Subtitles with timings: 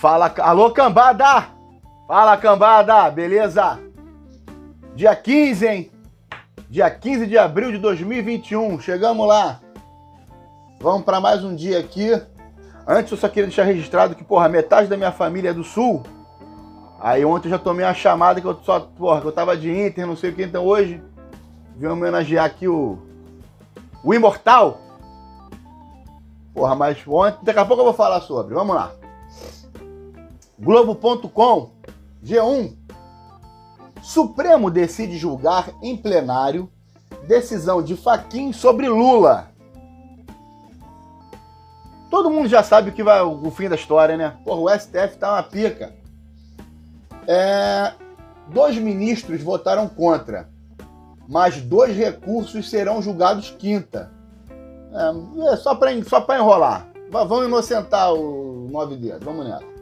[0.00, 1.48] Fala, alô cambada!
[2.06, 3.80] Fala cambada, beleza?
[4.94, 5.90] Dia 15, hein?
[6.70, 9.58] Dia 15 de abril de 2021, chegamos lá.
[10.80, 12.12] Vamos para mais um dia aqui.
[12.86, 16.04] Antes eu só queria deixar registrado que, porra, metade da minha família é do Sul.
[17.00, 19.68] Aí ontem eu já tomei uma chamada que eu só, porra, que eu tava de
[19.68, 21.02] Inter, não sei o que, então hoje
[21.76, 22.98] vim homenagear aqui o
[24.04, 24.78] o Imortal.
[26.54, 28.54] Porra, mas ontem, daqui a pouco eu vou falar sobre.
[28.54, 28.92] Vamos lá.
[30.60, 31.70] Globo.com,
[32.24, 32.72] G1.
[34.02, 36.68] Supremo decide julgar em plenário
[37.26, 39.50] decisão de Faquin sobre Lula.
[42.10, 44.36] Todo mundo já sabe o que vai o fim da história, né?
[44.44, 45.94] Porra, o STF tá uma pica.
[47.26, 47.92] É,
[48.48, 50.48] dois ministros votaram contra,
[51.28, 54.10] mas dois recursos serão julgados quinta.
[54.90, 56.88] É, é só para só enrolar.
[57.10, 59.24] Vamos inocentar o nove dedos.
[59.24, 59.77] Vamos nessa.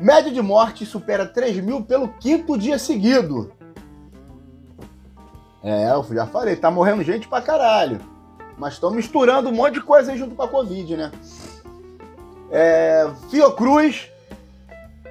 [0.00, 3.52] Média de morte supera 3 mil pelo quinto dia seguido.
[5.62, 8.00] É, eu já falei, tá morrendo gente pra caralho.
[8.56, 11.12] Mas estão misturando um monte de coisa aí junto com a Covid, né?
[12.50, 14.08] É, Fiocruz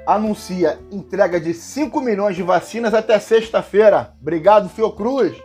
[0.06, 4.14] anuncia entrega de 5 milhões de vacinas até sexta-feira.
[4.22, 5.38] Obrigado, Fiocruz.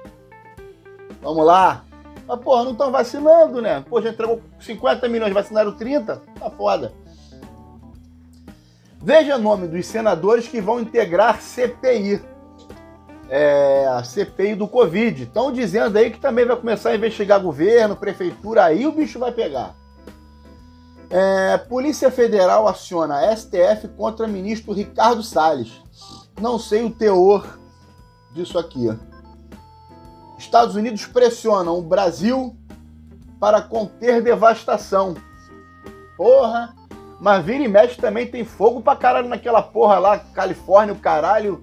[1.21, 1.85] Vamos lá.
[2.27, 3.85] Mas, porra, não estão vacinando, né?
[3.89, 6.23] Pô, já entregou 50 milhões, vacinaram 30.
[6.39, 6.93] Tá foda.
[9.05, 12.23] Veja o nome dos senadores que vão integrar CPI.
[13.29, 15.25] É, a CPI do Covid.
[15.25, 19.33] Estão dizendo aí que também vai começar a investigar governo, prefeitura, aí o bicho vai
[19.33, 19.75] pegar.
[21.11, 25.83] É, Polícia Federal aciona STF contra ministro Ricardo Salles.
[26.41, 27.59] Não sei o teor
[28.33, 28.87] disso aqui.
[30.39, 32.57] Estados Unidos pressionam o Brasil
[33.41, 35.15] para conter devastação.
[36.17, 36.82] Porra!
[37.23, 41.63] Mas vira e mexe também tem fogo pra caralho naquela porra lá, Califórnia, o caralho.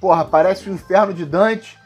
[0.00, 1.78] Porra, parece o inferno de Dante.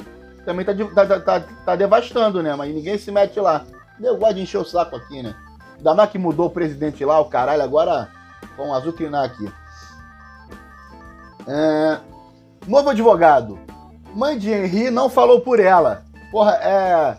[0.45, 0.73] Também tá,
[1.05, 2.55] tá, tá, tá devastando, né?
[2.55, 3.65] Mas ninguém se mete lá.
[4.01, 5.35] Eu gosto de encher o saco aqui, né?
[5.77, 8.11] Ainda mais que mudou o presidente lá, o caralho, agora
[8.57, 9.53] vamos azucrinar aqui.
[11.49, 11.99] É...
[12.65, 13.59] Novo advogado.
[14.15, 16.05] Mãe de Henri não falou por ela.
[16.31, 17.17] Porra, é.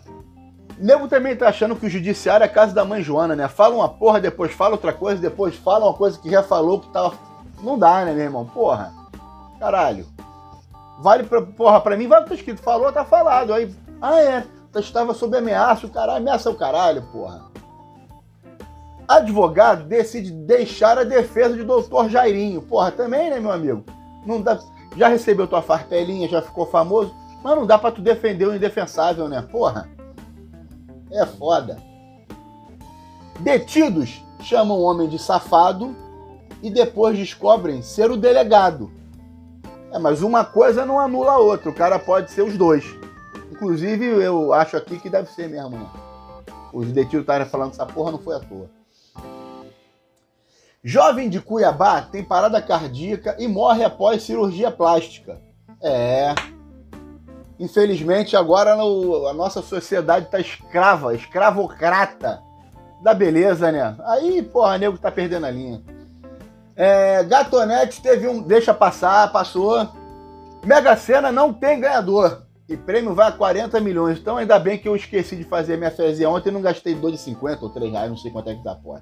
[0.78, 3.48] Nego também tá achando que o judiciário é a casa da mãe Joana, né?
[3.48, 6.88] Fala uma porra, depois fala outra coisa, depois fala uma coisa que já falou que
[6.90, 7.14] tava.
[7.62, 8.44] Não dá, né, meu irmão?
[8.44, 8.92] Porra.
[9.58, 10.06] Caralho.
[10.98, 11.40] Vale pra.
[11.40, 12.60] Porra, pra mim, vale tá escrito.
[12.60, 13.54] Falou, tá falado.
[13.54, 13.74] Aí.
[14.00, 14.44] Ah, é.
[14.76, 16.18] Estava sob ameaça, o caralho.
[16.18, 17.46] Ameaça o caralho, porra.
[19.08, 22.60] Advogado decide deixar a defesa de doutor Jairinho.
[22.60, 23.82] Porra, também, né, meu amigo?
[24.26, 24.58] Não dá.
[24.94, 27.14] Já recebeu tua farpelinha, já ficou famoso.
[27.42, 29.42] Mas não dá pra tu defender o indefensável, né?
[29.50, 29.88] Porra.
[31.10, 31.78] É foda.
[33.40, 35.94] Detidos chamam o homem de safado
[36.62, 38.90] e depois descobrem ser o delegado.
[39.92, 41.70] É, mas uma coisa não anula a outra.
[41.70, 42.84] O cara pode ser os dois.
[43.50, 45.88] Inclusive, eu acho aqui que deve ser mesmo, né?
[46.72, 48.68] Os detidos estarem falando essa porra não foi à toa.
[50.84, 55.40] Jovem de Cuiabá tem parada cardíaca e morre após cirurgia plástica.
[55.82, 56.34] É.
[57.58, 62.42] Infelizmente, agora no, a nossa sociedade tá escrava, escravocrata
[63.02, 63.96] da beleza, né?
[64.04, 65.82] Aí, porra, nego tá perdendo a linha.
[66.74, 68.42] É, Gatonete teve um.
[68.42, 69.88] Deixa passar, passou.
[70.64, 72.42] Mega Sena não tem ganhador.
[72.68, 74.18] E prêmio vai a 40 milhões.
[74.18, 77.62] Então ainda bem que eu esqueci de fazer minha fezinha ontem e não gastei 2,50
[77.62, 79.00] ou 3 reais, não sei quanto é que dá porra.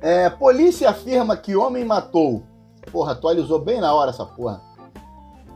[0.00, 2.42] É, polícia afirma que homem matou.
[2.90, 4.62] Porra, atualizou bem na hora essa porra.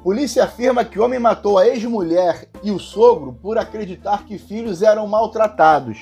[0.04, 5.06] Polícia afirma que homem matou a ex-mulher e o sogro por acreditar que filhos eram
[5.06, 5.98] maltratados.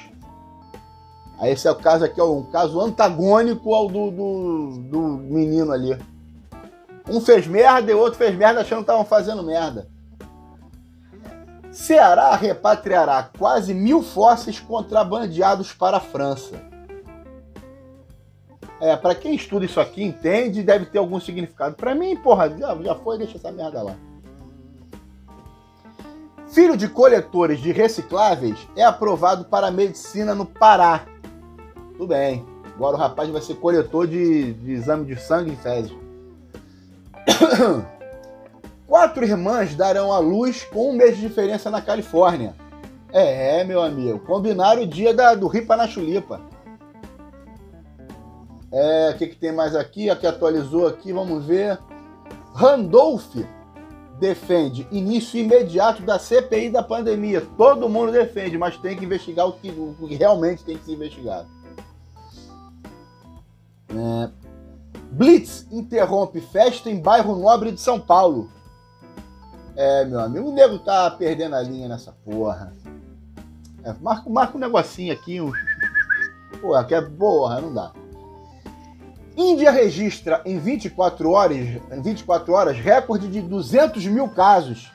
[1.38, 5.70] Aí esse é o caso aqui, é um caso antagônico ao do, do, do menino
[5.70, 5.96] ali.
[7.08, 9.88] Um fez merda e o outro fez merda achando que estavam fazendo merda.
[11.70, 16.71] Ceará repatriará quase mil fósseis contrabandeados para a França.
[18.82, 21.76] É, para quem estuda isso aqui, entende, deve ter algum significado.
[21.76, 23.94] Para mim, porra, já, já foi, deixa essa merda lá.
[26.49, 31.06] Filho de coletores de recicláveis é aprovado para medicina no Pará.
[31.93, 32.44] Tudo bem.
[32.75, 35.93] Agora o rapaz vai ser coletor de, de exame de sangue e fezes.
[38.88, 42.52] Quatro irmãs darão à luz com um mês de diferença na Califórnia.
[43.12, 44.19] É, meu amigo.
[44.19, 46.50] Combinaram o dia da, do Ripa na Chulipa.
[48.72, 50.08] É, o que, que tem mais aqui?
[50.08, 51.78] A que atualizou aqui, vamos ver.
[52.54, 53.36] Randolph
[54.19, 57.46] defende início imediato da CPI da pandemia.
[57.56, 60.92] Todo mundo defende, mas tem que investigar o que, o que realmente tem que ser
[60.92, 61.48] investigado.
[63.90, 64.30] É.
[65.10, 68.50] Blitz interrompe festa em bairro nobre de São Paulo.
[69.76, 72.72] É, meu amigo, o nego tá perdendo a linha nessa porra.
[73.84, 75.52] É, marca, marca um negocinho aqui, um.
[76.60, 77.92] Porra, que é porra, não dá.
[79.37, 84.90] Índia registra em 24 horas, em 24 horas recorde de 200 mil casos.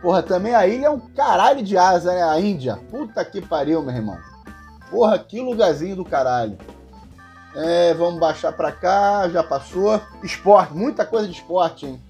[0.00, 2.22] Porra, também a ilha é um caralho de asa, né?
[2.22, 2.78] A Índia.
[2.90, 4.16] Puta que pariu, meu irmão.
[4.90, 6.56] Porra, que lugarzinho do caralho.
[7.56, 10.00] É, vamos baixar pra cá, já passou.
[10.22, 12.00] Esporte, muita coisa de esporte, hein?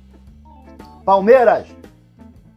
[1.05, 1.67] Palmeiras.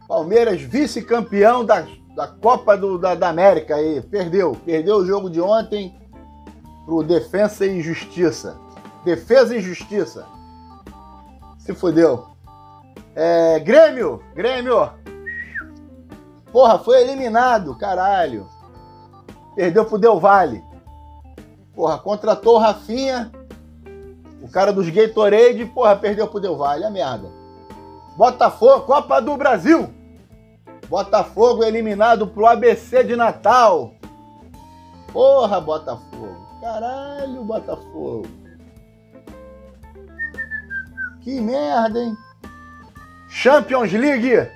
[0.06, 4.02] Palmeiras, vice-campeão da, da Copa do, da, da América aí.
[4.02, 4.54] Perdeu.
[4.66, 5.96] Perdeu o jogo de ontem
[6.84, 8.60] pro Defensa e Justiça.
[9.04, 10.26] Defesa e Justiça.
[11.58, 12.26] Se fodeu.
[13.14, 14.90] É, Grêmio, Grêmio.
[16.52, 18.48] Porra, foi eliminado, caralho.
[19.54, 20.62] Perdeu pro Del Valle.
[21.74, 23.32] Porra, contratou o Rafinha,
[24.42, 27.28] o cara dos Gatorade, porra, perdeu pro Del Valle, é merda.
[28.16, 29.88] Botafogo, Copa do Brasil.
[30.88, 33.94] Botafogo eliminado pro ABC de Natal.
[35.12, 36.36] Porra, Botafogo.
[36.60, 38.41] Caralho, Botafogo.
[41.22, 42.16] Que merda, hein?
[43.28, 44.50] Champions League.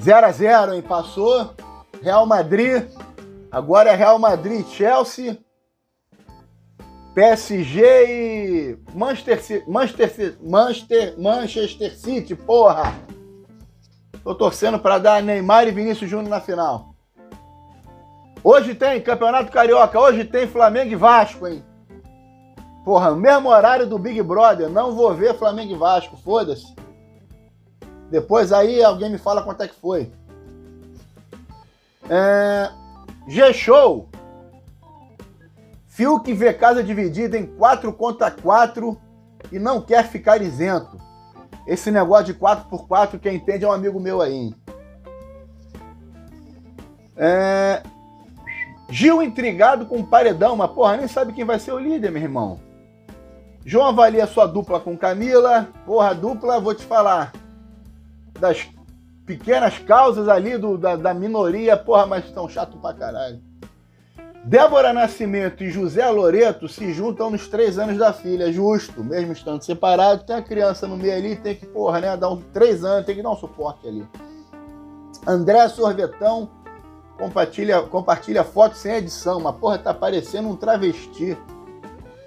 [0.00, 0.82] 0 a 0 hein?
[0.82, 1.54] Passou.
[2.02, 2.84] Real Madrid.
[3.50, 5.38] Agora é Real Madrid, Chelsea.
[7.14, 12.94] PSG e Manchester, Manchester, Manchester, Manchester City, porra.
[14.22, 16.94] Tô torcendo para dar Neymar e Vinícius Júnior na final.
[18.44, 21.64] Hoje tem Campeonato Carioca, hoje tem Flamengo e Vasco, hein?
[22.90, 26.74] Porra, mesmo horário do Big Brother, não vou ver Flamengo e Vasco, foda-se.
[28.10, 30.10] Depois aí alguém me fala quanto é que foi.
[32.08, 32.68] É...
[33.28, 34.08] G-Show.
[35.86, 39.00] Fiuk vê casa dividida em 4 contra 4
[39.52, 41.00] e não quer ficar isento.
[41.68, 44.52] Esse negócio de 4x4, quem entende é um amigo meu aí.
[47.16, 47.84] É...
[48.88, 52.20] Gil intrigado com o paredão, mas porra, nem sabe quem vai ser o líder, meu
[52.20, 52.69] irmão.
[53.64, 55.68] João avalia sua dupla com Camila.
[55.84, 57.32] Porra, dupla, vou te falar.
[58.38, 58.68] Das
[59.26, 63.40] pequenas causas ali do, da, da minoria, porra, mas estão chato pra caralho.
[64.44, 69.62] Débora Nascimento e José Loreto se juntam nos três anos da filha, justo, mesmo estando
[69.62, 73.04] separados, tem a criança no meio ali, tem que, porra, né, dar uns três anos,
[73.04, 74.08] tem que dar um suporte ali.
[75.26, 76.48] André Sorvetão
[77.18, 81.36] compartilha, compartilha foto sem edição, mas porra, tá parecendo um travesti.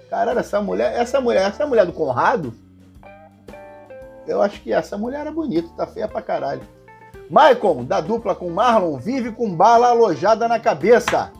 [0.08, 2.54] Caralho, essa mulher, essa mulher, essa mulher do Conrado,
[4.26, 6.62] eu acho que essa mulher era bonita, tá feia pra caralho.
[7.28, 11.32] Maicon, da dupla com Marlon, vive com bala alojada na cabeça.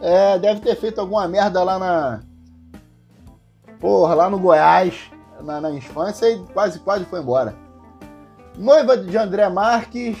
[0.00, 2.20] É, deve ter feito alguma merda lá na.
[3.80, 5.10] Porra, lá no Goiás,
[5.40, 7.54] na, na infância, e quase, quase foi embora.
[8.56, 10.16] Noiva de André Marques,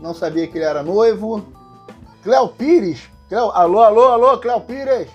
[0.00, 1.44] não sabia que ele era noivo.
[2.22, 5.08] Cléo Pires, Cleo, alô, alô, alô, Cléo Pires.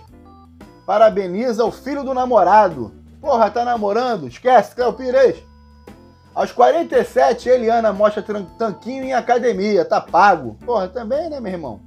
[0.85, 2.93] Parabeniza o filho do namorado.
[3.19, 4.27] Porra, tá namorando?
[4.27, 5.37] Esquece, Cléo Pires.
[6.33, 8.23] Aos 47, Eliana mostra
[8.57, 10.57] tanquinho em academia, tá pago.
[10.65, 11.81] Porra, também, né, meu irmão?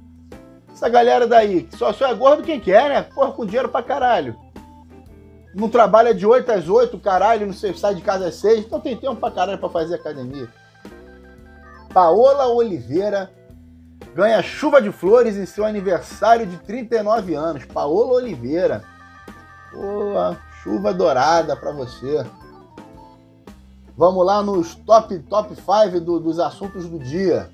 [0.71, 3.01] Essa galera daí, só, só é gordo quem quer, né?
[3.01, 4.35] Porra, com dinheiro pra caralho.
[5.53, 8.79] Não trabalha de 8 às 8, caralho, não sei, sai de casa às 6, então
[8.79, 10.49] tem tempo pra caralho pra fazer academia.
[11.93, 13.31] Paola Oliveira
[14.15, 17.65] ganha chuva de flores em seu aniversário de 39 anos.
[17.65, 18.81] Paola Oliveira.
[19.73, 22.25] Boa, chuva dourada pra você.
[23.97, 27.51] Vamos lá nos top top 5 do, dos assuntos do dia.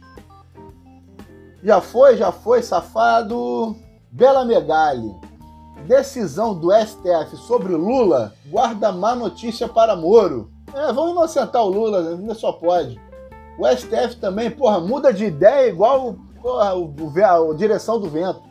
[1.63, 3.75] Já foi, já foi, safado.
[4.11, 5.11] Bela Megali.
[5.87, 10.51] Decisão do STF sobre Lula guarda má notícia para Moro.
[10.71, 13.01] É, vamos inocentar o Lula, ainda só pode.
[13.57, 18.41] O STF também, porra, muda de ideia igual porra, o, o, a direção do vento.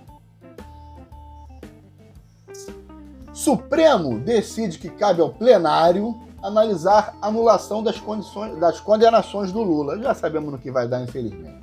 [3.33, 9.99] Supremo decide que cabe ao plenário analisar anulação das, condições, das condenações do Lula.
[9.99, 11.61] Já sabemos no que vai dar, infelizmente.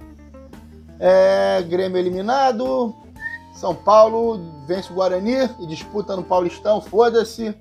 [0.99, 2.95] É, Grêmio eliminado.
[3.53, 6.81] São Paulo vence o Guarani e disputa no Paulistão.
[6.81, 7.55] Foda-se.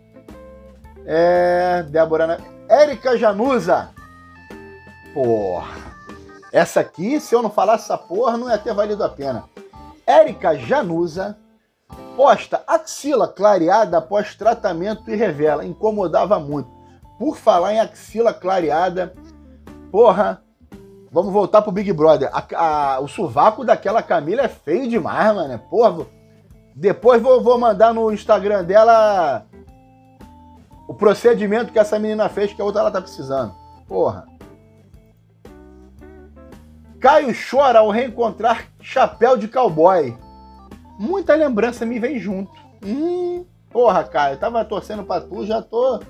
[1.04, 2.38] É, Débora.
[2.68, 3.90] Érica Januza.
[5.14, 5.85] Porra.
[6.56, 9.44] Essa aqui, se eu não falasse essa porra, não ia ter valido a pena.
[10.06, 11.36] Érica Januza
[12.16, 15.66] posta axila clareada após tratamento e revela.
[15.66, 16.70] Incomodava muito.
[17.18, 19.12] Por falar em axila clareada,
[19.92, 20.42] porra,
[21.12, 22.30] vamos voltar pro Big Brother.
[22.32, 25.58] A, a, o sovaco daquela Camila é feio demais, mano.
[25.68, 26.06] Porra,
[26.74, 29.44] Depois vou, vou mandar no Instagram dela
[30.88, 33.52] o procedimento que essa menina fez, que a outra ela tá precisando.
[33.86, 34.35] Porra.
[37.06, 40.18] Caio chora ao reencontrar chapéu de cowboy.
[40.98, 42.50] Muita lembrança me vem junto.
[42.84, 46.00] Hum, porra, Caio, eu tava torcendo pra tu, já tô.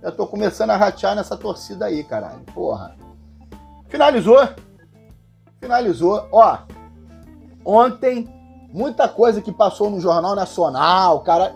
[0.00, 2.42] Já tô começando a ratear nessa torcida aí, caralho.
[2.54, 2.94] Porra.
[3.88, 4.48] Finalizou.
[5.60, 6.28] Finalizou.
[6.30, 6.58] Ó,
[7.64, 8.28] ontem,
[8.72, 11.52] muita coisa que passou no Jornal Nacional, cara,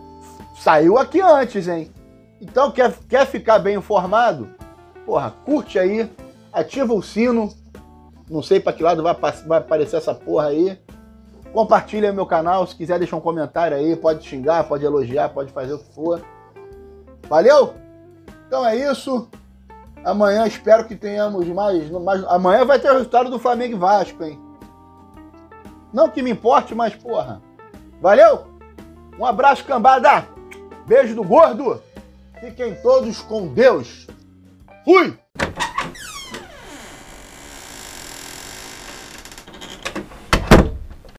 [0.56, 1.88] saiu aqui antes, hein?
[2.40, 4.52] Então, quer, quer ficar bem informado?
[5.06, 6.10] Porra, curte aí,
[6.52, 7.61] ativa o sino.
[8.32, 9.14] Não sei para que lado vai,
[9.46, 10.80] vai aparecer essa porra aí.
[11.52, 15.74] Compartilha meu canal, se quiser deixar um comentário aí, pode xingar, pode elogiar, pode fazer
[15.74, 16.24] o que for.
[17.28, 17.74] Valeu?
[18.46, 19.28] Então é isso.
[20.02, 22.24] Amanhã espero que tenhamos mais, mais.
[22.24, 24.40] Amanhã vai ter o resultado do Flamengo e Vasco, hein?
[25.92, 27.42] Não que me importe, mas porra.
[28.00, 28.46] Valeu?
[29.18, 30.26] Um abraço, cambada.
[30.86, 31.82] Beijo do gordo.
[32.40, 34.06] Fiquem todos com Deus.
[34.86, 35.21] Fui!